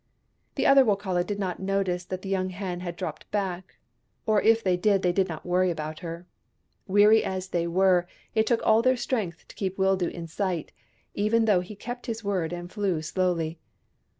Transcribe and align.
"The 0.55 0.65
other 0.65 0.83
Wokala 0.83 1.23
did 1.23 1.37
not 1.37 1.59
notice 1.59 2.05
that 2.05 2.23
the 2.23 2.29
young 2.29 2.49
hen 2.49 2.79
had 2.79 2.95
dropped 2.95 3.29
back— 3.29 3.75
or 4.25 4.41
if 4.41 4.63
they 4.63 4.75
did 4.75 5.03
they 5.03 5.11
did 5.11 5.27
not 5.27 5.45
worry 5.45 5.69
about 5.69 5.99
her. 5.99 6.25
Weary 6.87 7.23
as 7.23 7.49
they 7.49 7.67
were, 7.67 8.07
it 8.33 8.47
took 8.47 8.65
all 8.65 8.81
their 8.81 8.97
strength 8.97 9.47
to 9.47 9.55
keep 9.55 9.77
Wildoo 9.77 10.09
in 10.09 10.25
sight, 10.25 10.71
even 11.13 11.45
though 11.45 11.61
he 11.61 11.75
kept 11.75 12.07
his 12.07 12.23
word 12.23 12.51
and 12.51 12.71
flew 12.71 13.03
slowly. 13.03 13.59